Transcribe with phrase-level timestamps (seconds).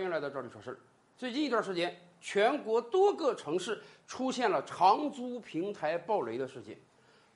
[0.00, 0.78] 欢迎来到这里说事儿。
[1.18, 6.74] 最近一段时间，全国多个城市出现了长租平台暴雷的事件，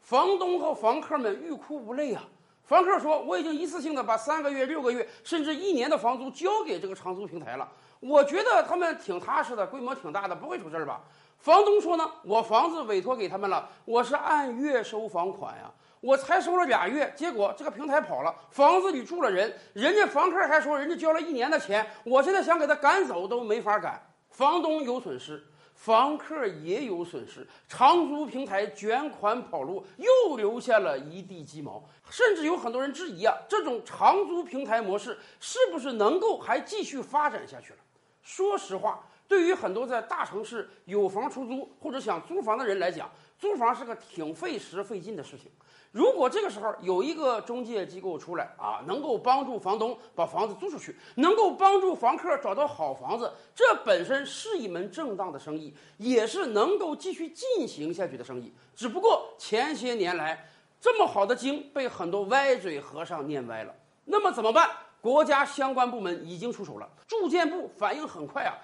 [0.00, 2.24] 房东和房客们欲哭无泪啊！
[2.64, 7.70] 房客说：“我已经一次性的把三个月、六个月，甚至一年的房租交给这个长租平台了。
[8.00, 11.02] 我觉得他们挺踏实的，规模挺大的，不会出事儿吧？”
[11.36, 15.70] 房东说：“呢，我房子委托给他们了，我是按月收房款呀。”
[16.04, 23.98] 我才收了俩月，结果这个平台跑了，房子里住了人，人家房客还说人家交了一年的钱，我现在想给他赶走都没法赶。
[24.28, 31.82] 房东有损失，房客也有损失，长租平台卷款跑路，又留下了一地鸡毛。
[32.10, 37.78] 甚至有很多人质疑啊，这种长租平台模式是不是能够还继续发展下去了？
[38.22, 45.50] 说实话，对于很多在大城市有房出租或者想租房的人来讲，租房是个挺费时费劲的事情。
[45.90, 58.52] 如果这个时候有一个中介机构出来啊，能够帮助房东把房子租出去，能够帮助房客找到好房子，这本身是一门正当的生意，也是能够继续进行下去的生意。
[58.74, 60.48] 只不过前些年来，
[60.80, 63.72] 这么好的经被很多歪嘴和尚念歪了。
[64.04, 64.68] 那么怎么办？
[65.00, 68.56] 国家相关部门已经出手了，住建部反应很快啊，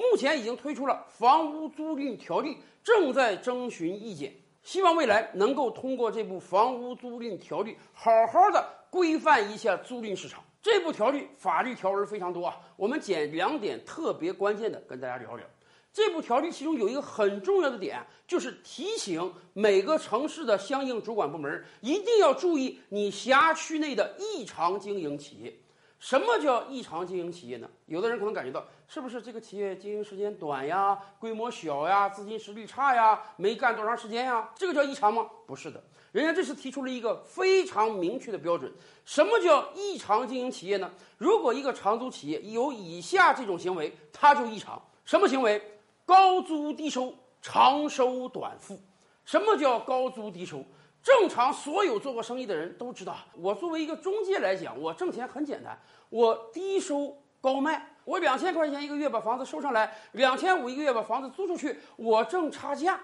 [0.00, 4.34] 目前已经推出了房屋租赁条例，正在征询意见。
[4.62, 10.42] 希望未来能够通过这部房屋租赁条例，好好的规范一下租赁市场。
[10.62, 15.46] 这部条例法律条文非常多啊，我们捡两点特别关键的跟大家聊聊。
[15.92, 25.52] 这部条例其中有一个很重要的点，就是提醒每个城市的相应主管部门一定要注意你辖区内的异常经营企业。
[26.00, 27.68] 什么叫异常经营企业呢？
[27.84, 34.48] 有的人可能感觉到，是不是这个企业经营时间短呀，规模小呀，资金实力差呀，没干多长时间呀？
[34.56, 35.28] 这个叫异常吗？
[35.46, 38.72] 不是的，人家这是提出了一个非常明确的标准。
[39.04, 40.90] 什么叫异常经营企业呢？
[41.18, 44.82] 如果一个长租企业有以下这种行为，它就异常。
[45.04, 45.62] 什么行为？
[46.06, 48.80] 高租低收，长收短付。
[49.26, 50.64] 什么叫高租低收？
[51.02, 55.78] 正常，所有做过生意的人都知道，我作为一个中介来讲，我挣钱很简单，
[56.10, 63.00] 我低收高卖，我两千块钱一个月把房子收上来，两千五一个月把房子租出去，我挣差价，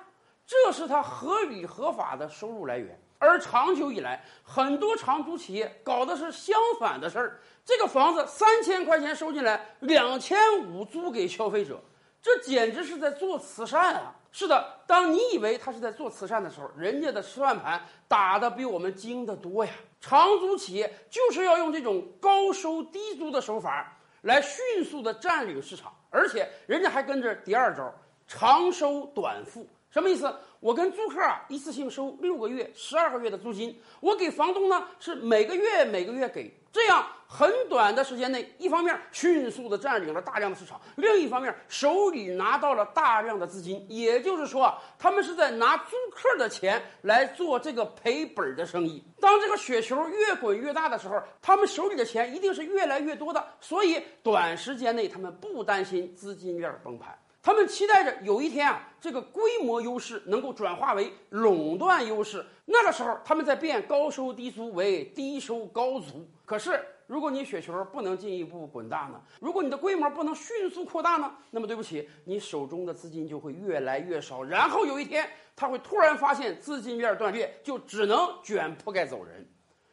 [0.46, 3.00] 这是他合理合法的收入来源。
[3.18, 11.80] 而长久以来，很多长租企业搞的是相反的事儿，这个房子三千块钱收进来，两千五租给消费者。
[12.22, 14.14] 这简直是在做慈善啊！
[14.32, 19.72] 是的，当你以为他是在做慈善的时候，人家的算盘打得比我们精得多呀。
[20.00, 27.92] 长租企业就是要用这种高收低租的手法来迅速的占领市场，而且人家还跟着第二招，
[28.26, 29.66] 长收短付。
[29.90, 30.34] 什么意思？
[30.60, 36.52] 我跟租客啊一次性收六个月、十二个月的租金，我给房东呢是每个月每个月给。
[36.72, 43.82] 这样很短的时间内，一方面迅速的占领了大量的市场，另一方面手里拿到了大量的资金。
[43.88, 49.02] 也就是说，他们是在拿租客的钱来做这个赔本的生意。
[49.18, 53.42] 当这个雪球越滚越大的时候，他们手里的钱一定是越来越多的。
[53.58, 57.18] 所以，短时间内他们不担心资金链崩盘。
[57.46, 62.44] 他们期待着有一天啊，这个规模优势能够转化为垄断优势。
[62.64, 66.28] 那个时候，他们在变高收低租为低收高租。
[66.44, 69.22] 可是，如果你雪球不能进一步滚大呢？
[69.38, 71.32] 如果你的规模不能迅速扩大呢？
[71.52, 74.42] 那么对不起，你手中的资金就会越来越少。
[74.42, 79.48] 然后有一天，他会突然发现资金链断裂，就只能卷铺盖走人。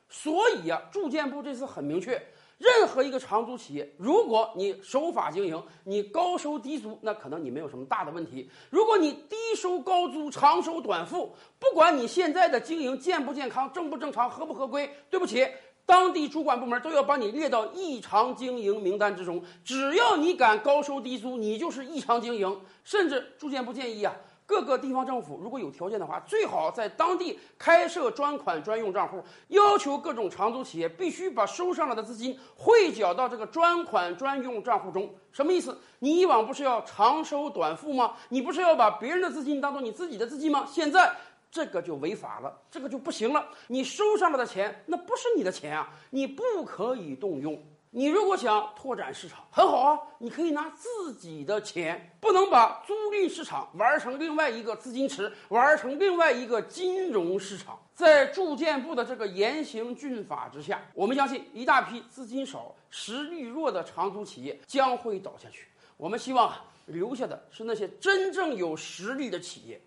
[0.09, 2.19] 所以啊，住建部这次很明确。
[2.63, 8.49] 任何一个长租企业，如果你守法经营，你高收低租，那可能你没有什么大的问题。
[8.69, 15.45] 如果你低收高租，长收短付，不管你现在的经营健不健康、正不正常、合不合规，对不起，
[15.85, 19.43] 当地主管部门都要把你列到异常经营名单之中。
[19.65, 22.61] 只要你敢高收低租，你就是异常经营。
[22.85, 24.15] 甚至住建部建议啊。
[24.45, 35.13] 各个地方政府如果有条件的话，最好在当地开设专款专用账户，要求各种长租企业必须把收上来的资金汇缴到这个专款专用账户中。
[35.31, 35.77] 什么意思？
[35.99, 38.13] 你以往不是要长收短付吗？
[38.29, 40.67] 你不是要把别人的资金当做你自己的资金吗？
[40.69, 41.15] 现在
[41.49, 43.47] 这个就违法了，这个就不行了。
[43.67, 47.57] 你收上来的钱那不是你的钱啊，你不可以动用。
[47.95, 57.79] 你如果想拓展市场，很好啊，你可以拿自己的钱，不能把租赁市场玩成另外一个资金池，玩成另外一个金融市场。
[57.93, 65.67] 在住建部的这个严刑峻法之下，我们相信一大批资金少、实力弱的长租企业将会倒下去。
[65.95, 69.79] 我们希望啊，留下的是那些真正有实力的企业。